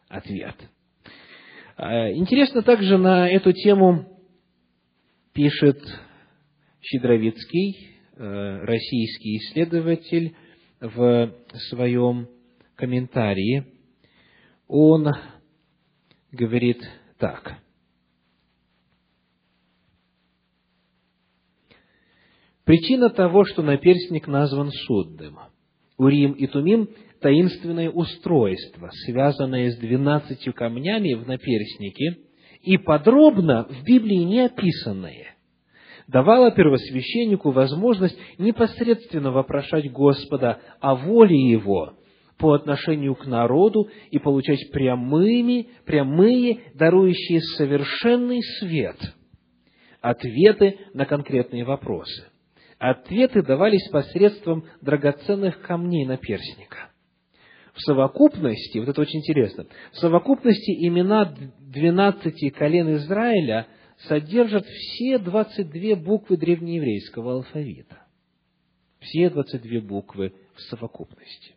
[0.09, 0.57] ответ.
[1.77, 4.07] А, интересно также на эту тему
[5.33, 5.81] пишет
[6.85, 10.35] Щедровицкий, э, российский исследователь,
[10.81, 11.33] в
[11.70, 12.29] своем
[12.77, 13.64] комментарии.
[14.68, 15.09] Он
[16.33, 16.83] говорит
[17.18, 17.59] так.
[22.64, 25.38] Причина того, что наперстник назван судным.
[25.97, 26.88] Урим и Тумим–
[27.20, 32.18] таинственное устройство, связанное с двенадцатью камнями в наперстнике
[32.62, 35.34] и подробно в Библии не описанное
[36.09, 41.95] давала первосвященнику возможность непосредственно вопрошать Господа о воле Его
[42.38, 48.97] по отношению к народу и получать прямыми, прямые, дарующие совершенный свет,
[50.01, 52.27] ответы на конкретные вопросы.
[52.79, 56.90] Ответы давались посредством драгоценных камней наперстника.
[57.73, 63.69] В совокупности, вот это очень интересно, в совокупности имена двенадцати колен Израиля–
[64.09, 68.03] содержат все 22 буквы древнееврейского алфавита.
[69.01, 71.55] Все 22 буквы в совокупности.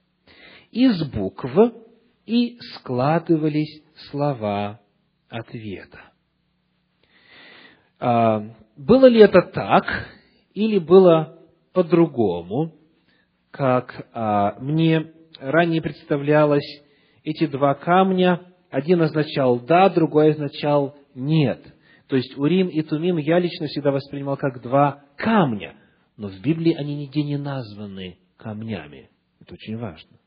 [0.71, 1.49] Из букв
[2.25, 4.81] и складывались слова
[5.29, 6.11] ответа.
[7.99, 9.85] А, было ли это так,
[10.53, 11.39] или было
[11.73, 12.73] по-другому,
[13.51, 16.83] как а, мне ранее представлялось,
[17.23, 21.61] эти два камня, один означал «да», другой означал «нет».
[22.07, 25.75] То есть Урим и Тумим я лично всегда воспринимал как два камня,
[26.15, 29.09] но в Библии они нигде не названы камнями.
[29.41, 30.17] Это очень важно.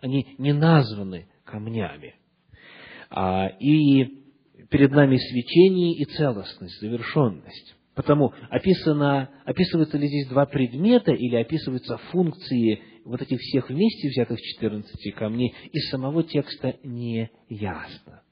[0.00, 2.16] Они не названы камнями.
[3.08, 4.22] А, и
[4.70, 7.76] перед нами свечение и целостность, завершенность.
[7.94, 14.40] Потому описано, описываются ли здесь два предмета или описываются функции вот этих всех вместе взятых
[14.40, 18.22] 14 камней, из самого текста не ясно.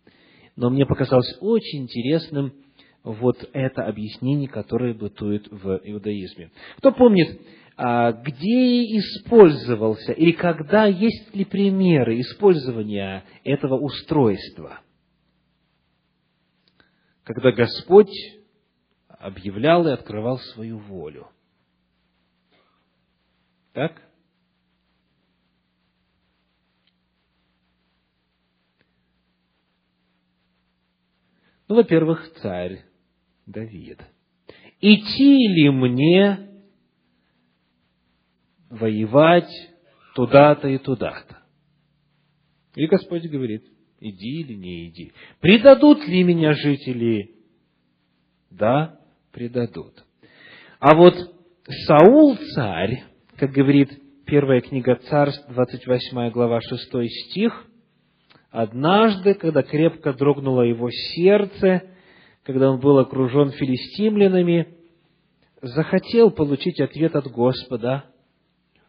[0.56, 2.52] Но мне показалось очень интересным
[3.02, 6.50] вот это объяснение, которое бытует в иудаизме.
[6.78, 7.40] Кто помнит,
[7.76, 14.80] а, где использовался или когда есть ли примеры использования этого устройства?
[17.24, 18.12] Когда Господь
[19.08, 21.28] объявлял и открывал свою волю.
[23.72, 24.02] Так?
[31.68, 32.89] Ну, во-первых, царь
[33.50, 34.00] Давид.
[34.80, 36.48] Идти ли мне
[38.70, 39.50] воевать
[40.14, 41.38] туда-то и туда-то?
[42.74, 43.64] И Господь говорит,
[44.00, 45.12] иди или не иди.
[45.40, 47.34] Предадут ли меня жители?
[48.50, 48.98] Да,
[49.32, 50.04] предадут.
[50.78, 51.14] А вот
[51.86, 53.04] Саул царь,
[53.36, 53.90] как говорит
[54.24, 57.66] первая книга Царств, 28 глава, 6 стих,
[58.50, 61.90] однажды, когда крепко дрогнуло его сердце,
[62.52, 64.74] когда он был окружен филистимлянами,
[65.62, 68.06] захотел получить ответ от Господа,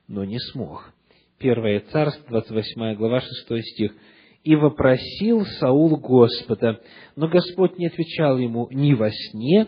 [0.08, 0.92] но не смог.
[1.38, 3.96] Первое царство, 28 глава, 6 стих.
[4.44, 6.82] «И вопросил Саул Господа,
[7.16, 9.68] но Господь не отвечал ему ни во сне,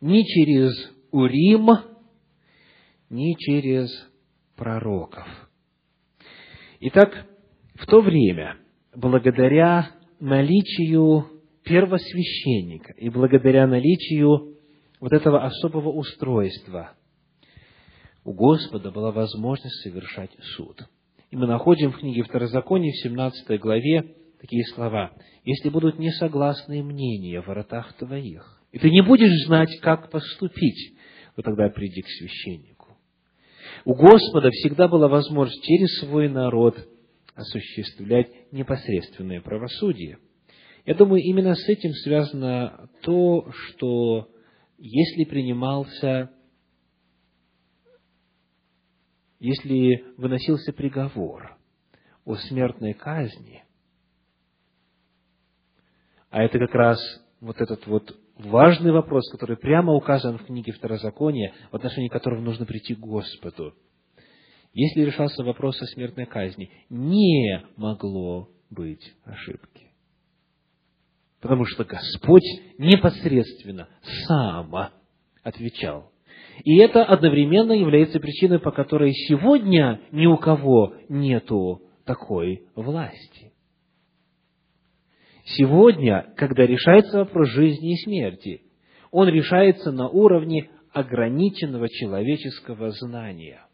[0.00, 0.72] ни через
[1.10, 1.68] Урим,
[3.10, 3.90] ни через
[4.54, 5.26] пророков».
[6.78, 7.26] Итак,
[7.74, 8.56] в то время,
[8.94, 9.90] благодаря
[10.20, 11.31] наличию
[11.64, 14.56] первосвященника и благодаря наличию
[15.00, 16.92] вот этого особого устройства
[18.24, 20.84] у Господа была возможность совершать суд.
[21.30, 25.12] И мы находим в книге Второзакония в 17 главе такие слова.
[25.44, 30.96] «Если будут несогласные мнения в воротах твоих, и ты не будешь знать, как поступить,
[31.36, 32.96] то тогда приди к священнику».
[33.84, 36.76] У Господа всегда была возможность через свой народ
[37.34, 40.18] осуществлять непосредственное правосудие.
[40.84, 44.28] Я думаю, именно с этим связано то, что
[44.78, 46.30] если принимался,
[49.38, 51.56] если выносился приговор
[52.24, 53.64] о смертной казни,
[56.30, 56.98] а это как раз
[57.40, 62.66] вот этот вот важный вопрос, который прямо указан в книге Второзакония, в отношении которого нужно
[62.66, 63.74] прийти к Господу.
[64.72, 69.81] Если решался вопрос о смертной казни, не могло быть ошибки.
[71.42, 72.46] Потому что Господь
[72.78, 73.88] непосредственно
[74.26, 74.72] сам
[75.42, 76.12] отвечал.
[76.64, 83.52] И это одновременно является причиной, по которой сегодня ни у кого нету такой власти.
[85.44, 88.62] Сегодня, когда решается вопрос жизни и смерти,
[89.10, 93.66] он решается на уровне ограниченного человеческого знания.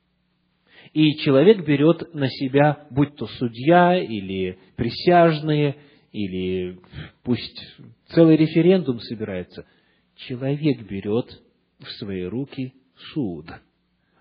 [0.94, 5.76] И человек берет на себя, будь то судья или присяжные,
[6.12, 6.78] или
[7.22, 7.76] пусть
[8.08, 9.66] целый референдум собирается,
[10.14, 11.42] человек берет
[11.78, 12.74] в свои руки
[13.12, 13.46] суд.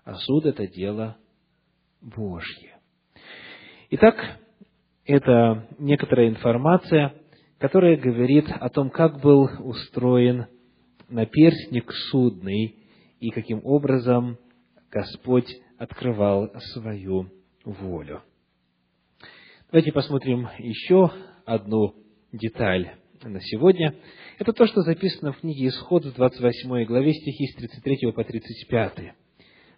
[0.04, 1.16] А суд– это дело
[2.00, 2.78] Божье.
[3.90, 4.38] Итак,
[5.04, 7.14] это некоторая информация,
[7.58, 10.46] которая говорит о том, как был устроен
[11.08, 12.76] наперстник судный
[13.18, 14.38] и каким образом
[14.90, 17.30] Господь открывал свою
[17.64, 18.22] волю.
[19.70, 21.10] Давайте посмотрим еще
[21.48, 21.94] одну
[22.32, 22.92] деталь
[23.24, 23.94] на сегодня.
[24.38, 29.14] Это то, что записано в книге Исход в 28 главе, стихи с 33 по 35.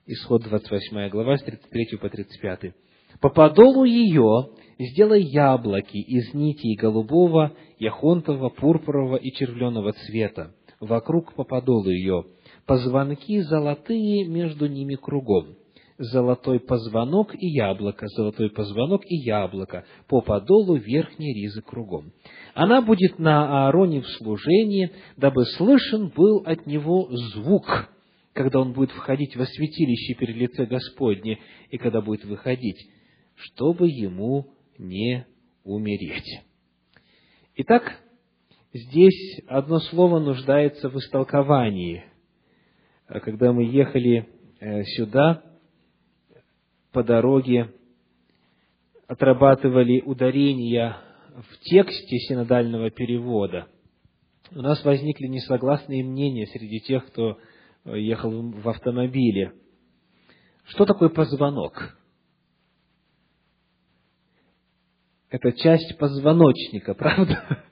[0.07, 2.75] Исход 28 глава, с 33 по 35.
[3.21, 11.45] «По подолу ее сделай яблоки из нитей голубого, яхонтового, пурпурового и червленого цвета, вокруг по
[11.45, 12.25] подолу ее,
[12.67, 15.57] позвонки золотые между ними кругом,
[16.01, 22.13] золотой позвонок и яблоко, золотой позвонок и яблоко, по подолу верхней ризы кругом.
[22.55, 27.91] Она будет на Аароне в служении, дабы слышен был от него звук,
[28.33, 31.39] когда он будет входить во святилище перед лице Господне,
[31.71, 32.79] и когда будет выходить,
[33.37, 34.47] чтобы ему
[34.79, 35.27] не
[35.65, 36.41] умереть.
[37.57, 37.99] Итак,
[38.73, 42.05] здесь одно слово нуждается в истолковании.
[43.07, 44.29] Когда мы ехали
[44.61, 45.43] э, сюда,
[46.93, 47.73] по дороге
[49.07, 50.97] отрабатывали ударения
[51.35, 53.69] в тексте синодального перевода,
[54.53, 57.39] у нас возникли несогласные мнения среди тех, кто
[57.85, 59.53] э, ехал в автомобиле.
[60.65, 61.97] Что такое позвонок?
[65.29, 67.65] Это часть позвоночника, правда?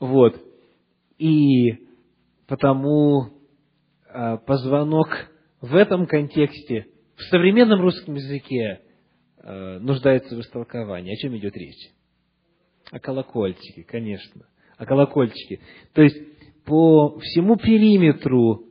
[0.00, 0.42] Вот.
[1.18, 1.86] И
[2.46, 3.28] потому
[4.08, 5.08] э, позвонок
[5.60, 6.86] в этом контексте
[7.16, 8.80] в современном русском языке
[9.38, 11.12] э, нуждается в истолковании.
[11.12, 11.90] О чем идет речь?
[12.90, 14.46] О колокольчике, конечно.
[14.76, 15.60] О колокольчике.
[15.92, 16.16] То есть,
[16.64, 18.64] по всему периметру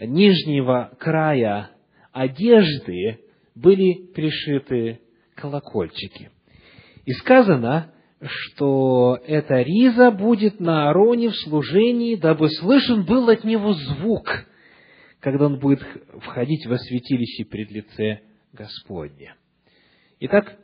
[0.00, 1.70] нижнего края
[2.12, 3.20] одежды
[3.54, 5.00] были пришиты
[5.34, 6.30] колокольчики.
[7.04, 7.92] И сказано,
[8.24, 14.46] что эта риза будет на Ароне в служении, дабы слышен был от него звук
[15.22, 15.80] когда он будет
[16.20, 19.36] входить во святилище пред лице Господне.
[20.18, 20.58] Итак,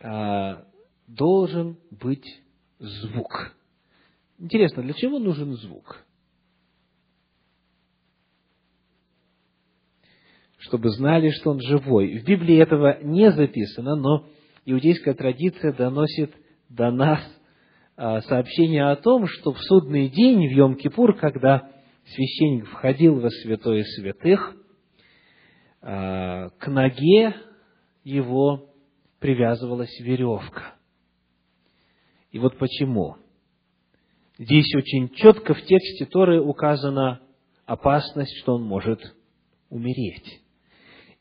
[0.00, 0.64] а,
[1.06, 2.26] должен быть
[2.78, 3.54] звук.
[4.38, 6.06] Интересно, для чего нужен звук?
[10.56, 12.18] Чтобы знали, что он живой.
[12.18, 14.26] В Библии этого не записано, но
[14.64, 16.34] иудейская традиция доносит
[16.70, 17.20] до нас
[17.96, 21.70] а, сообщение о том, что в судный день, в Йом-Кипур, когда
[22.14, 24.56] священник входил во святое святых,
[25.80, 27.34] а, к ноге
[28.04, 28.70] его
[29.18, 30.74] привязывалась веревка.
[32.30, 33.16] И вот почему.
[34.38, 37.20] Здесь очень четко в тексте Торы указана
[37.66, 39.00] опасность, что он может
[39.68, 40.40] умереть.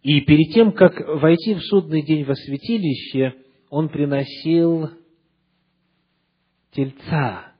[0.03, 3.33] И перед тем, как войти в судный день во святилище,
[3.69, 4.89] он приносил
[6.71, 7.53] тельца,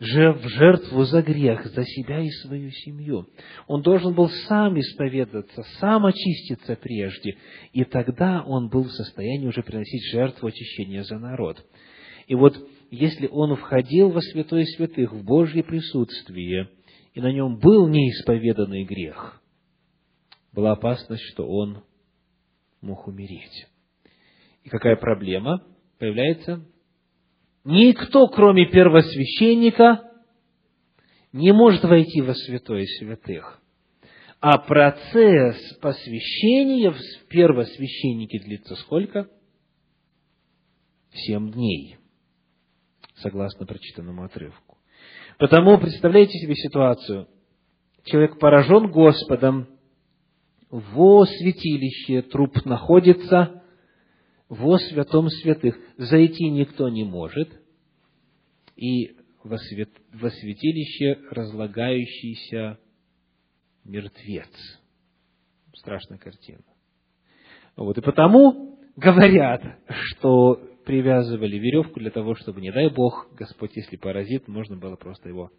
[0.00, 3.28] в жертву за грех, за себя и свою семью.
[3.66, 7.36] Он должен был сам исповедаться, сам очиститься прежде,
[7.72, 11.64] и тогда он был в состоянии уже приносить жертву очищения за народ.
[12.26, 12.56] И вот
[12.90, 16.70] если он входил во святое святых, в Божье присутствие,
[17.12, 19.40] и на нем был неисповеданный грех,
[20.52, 21.84] была опасность, что он
[22.80, 23.66] мог умереть.
[24.62, 25.64] И какая проблема
[25.98, 26.64] появляется?
[27.64, 30.10] Никто, кроме первосвященника,
[31.32, 33.60] не может войти во святое святых.
[34.40, 39.28] А процесс посвящения в первосвященнике длится сколько?
[41.14, 41.96] Семь дней,
[43.16, 44.76] согласно прочитанному отрывку.
[45.38, 47.28] Потому представляете себе ситуацию.
[48.04, 49.68] Человек поражен Господом,
[50.70, 53.63] во святилище труп находится,
[54.48, 55.78] во святом святых.
[55.96, 57.48] Зайти никто не может.
[58.76, 62.78] И во, свят, во святилище разлагающийся
[63.84, 64.50] мертвец.
[65.74, 66.62] Страшная картина.
[67.76, 73.96] Вот, и потому говорят, что привязывали веревку для того, чтобы, не дай Бог, Господь, если
[73.96, 75.50] паразит, можно было просто его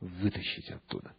[0.00, 1.12] вытащить оттуда.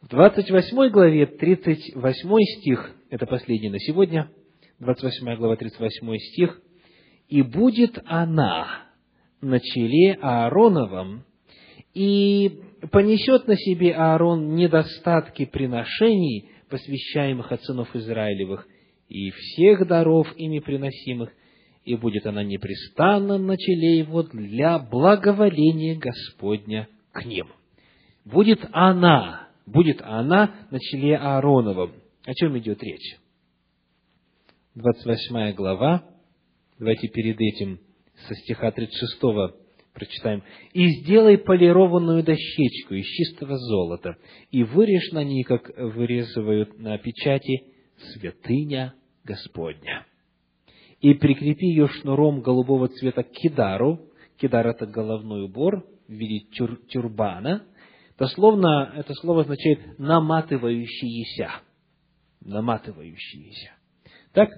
[0.00, 4.30] В 28 главе, 38 стих, это последний на сегодня,
[4.78, 6.60] 28 глава, 38 стих,
[7.28, 8.86] «И будет она
[9.40, 11.24] на челе Аароновом,
[11.94, 12.60] и
[12.92, 18.68] понесет на себе Аарон недостатки приношений, посвящаемых от сынов Израилевых,
[19.08, 21.32] и всех даров ими приносимых,
[21.84, 27.48] и будет она непрестанно на челе его для благоволения Господня к ним».
[28.24, 31.92] Будет она будет она на челе Аароновом.
[32.24, 33.16] О чем идет речь?
[34.74, 36.04] 28 глава,
[36.78, 37.80] давайте перед этим
[38.26, 39.20] со стиха 36
[39.92, 40.42] прочитаем.
[40.72, 44.16] «И сделай полированную дощечку из чистого золота,
[44.50, 47.64] и вырежь на ней, как вырезывают на печати,
[48.12, 48.94] святыня
[49.24, 50.06] Господня.
[51.00, 54.00] И прикрепи ее шнуром голубого цвета к кидару,
[54.40, 57.64] кидар– это головной убор в виде тюр, тюрбана–
[58.18, 61.50] Дословно это слово означает наматывающиеся.
[62.40, 63.70] Наматывающиеся.
[64.32, 64.50] Так,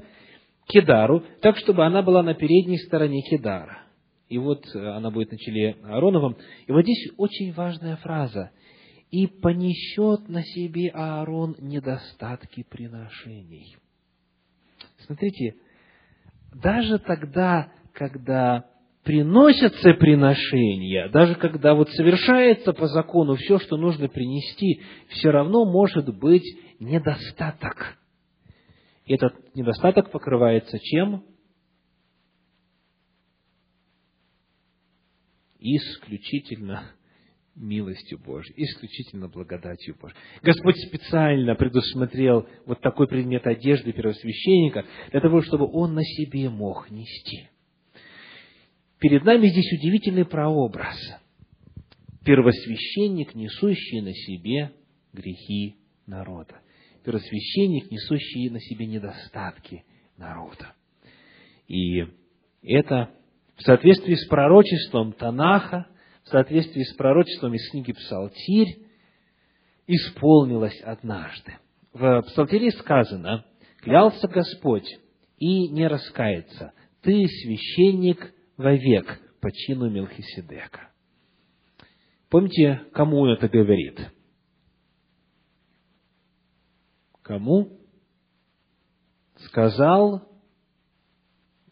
[0.67, 3.83] кедару, так, чтобы она была на передней стороне кедара.
[4.29, 6.37] И вот э, она будет на челе Аароновом.
[6.67, 8.51] И вот здесь очень важная фраза.
[9.11, 13.77] «И понесет на себе Аарон недостатки приношений».
[14.99, 15.57] Смотрите,
[16.55, 18.71] даже тогда, когда
[19.05, 26.15] приносятся приношения, даже когда вот совершается по закону все, что нужно принести, все равно может
[26.19, 26.45] быть
[26.79, 27.99] недостаток.
[29.07, 31.25] Этот недостаток покрывается чем?
[35.59, 36.93] Исключительно
[37.55, 40.17] милостью Божьей, исключительно благодатью Божьей.
[40.43, 46.91] Господь специально предусмотрел вот такой предмет одежды первосвященника для того, чтобы он на себе мог
[46.91, 47.49] нести–
[49.01, 50.97] Перед нами здесь удивительный прообраз.
[52.23, 54.73] Первосвященник, несущий на себе
[55.15, 55.77] грехи
[56.07, 56.61] народа.
[57.03, 59.85] Первосвященник, несущий на себе недостатки
[60.19, 60.75] народа.
[61.67, 62.05] И
[62.63, 63.11] это
[63.57, 65.87] в соответствии с пророчеством Танаха,
[66.25, 68.83] в соответствии с пророчеством из книги Псалтирь,
[69.87, 71.57] исполнилось однажды.
[71.95, 73.47] В Псалтире сказано,
[73.79, 74.87] «Клялся Господь
[75.39, 80.91] и не раскается, ты священник вовек по чину Мелхиседека.
[82.29, 83.99] Помните, кому он это говорит?
[87.23, 87.81] Кому?
[89.37, 90.29] Сказал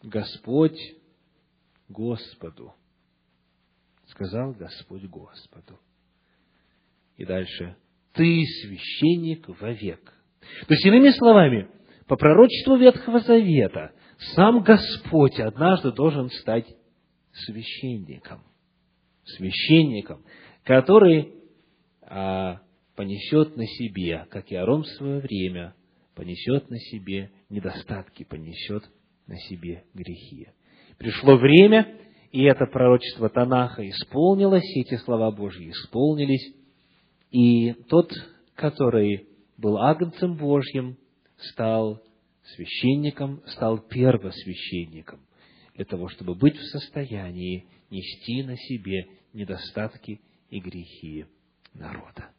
[0.01, 0.79] Господь
[1.87, 2.73] Господу.
[4.07, 5.79] Сказал Господь Господу.
[7.15, 7.75] И дальше.
[8.13, 10.03] Ты священник вовек.
[10.67, 11.69] То есть, иными словами,
[12.07, 13.93] по пророчеству Ветхого Завета,
[14.35, 16.65] сам Господь однажды должен стать
[17.45, 18.41] священником.
[19.23, 20.23] Священником,
[20.63, 21.33] который
[22.01, 22.61] а,
[22.95, 25.75] понесет на себе, как и Арон в свое время,
[26.15, 28.83] понесет на себе недостатки, понесет
[29.27, 30.49] на себе грехи.
[30.97, 31.95] Пришло время,
[32.31, 36.53] и это пророчество Танаха исполнилось, и эти слова Божьи исполнились,
[37.31, 38.11] и тот,
[38.55, 39.27] который
[39.57, 40.97] был агнцем Божьим,
[41.37, 42.03] стал
[42.43, 45.21] священником, стал первосвященником
[45.79, 50.19] для того, чтобы быть в состоянии нести на себе недостатки
[50.49, 51.25] и грехи
[51.73, 52.33] народа.